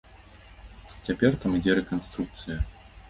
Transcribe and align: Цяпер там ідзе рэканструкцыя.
Цяпер 1.07 1.37
там 1.43 1.51
ідзе 1.59 1.77
рэканструкцыя. 1.81 2.57